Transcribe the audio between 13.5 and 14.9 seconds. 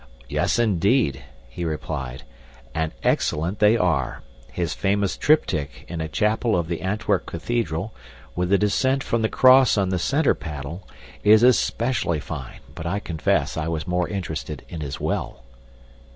I was more interested in